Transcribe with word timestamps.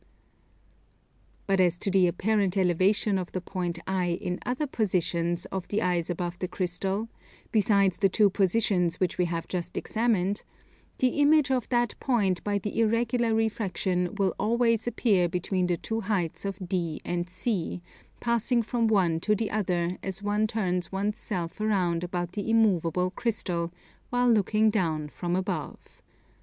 But 1.45 1.59
as 1.59 1.77
to 1.77 1.91
the 1.91 2.07
apparent 2.07 2.57
elevation 2.57 3.19
of 3.19 3.33
the 3.33 3.39
point 3.39 3.77
I 3.85 4.07
in 4.19 4.39
other 4.43 4.65
positions 4.65 5.45
of 5.51 5.67
the 5.67 5.83
eyes 5.83 6.09
above 6.09 6.39
the 6.39 6.47
crystal, 6.47 7.07
besides 7.51 7.99
the 7.99 8.09
two 8.09 8.31
positions 8.31 8.99
which 8.99 9.19
we 9.19 9.25
have 9.25 9.47
just 9.47 9.77
examined, 9.77 10.41
the 10.97 11.19
image 11.19 11.51
of 11.51 11.69
that 11.69 11.99
point 11.99 12.43
by 12.43 12.57
the 12.57 12.79
irregular 12.79 13.35
refraction 13.35 14.15
will 14.15 14.33
always 14.39 14.87
appear 14.87 15.29
between 15.29 15.67
the 15.67 15.77
two 15.77 16.01
heights 16.01 16.45
of 16.45 16.57
D 16.67 16.99
and 17.05 17.29
C, 17.29 17.83
passing 18.19 18.63
from 18.63 18.87
one 18.87 19.19
to 19.19 19.35
the 19.35 19.51
other 19.51 19.99
as 20.01 20.23
one 20.23 20.47
turns 20.47 20.91
one's 20.91 21.19
self 21.19 21.61
around 21.61 22.03
about 22.03 22.31
the 22.31 22.49
immovable 22.49 23.11
crystal, 23.11 23.71
while 24.09 24.31
looking 24.31 24.71
down 24.71 25.09
from 25.09 25.35
above. 25.35 26.01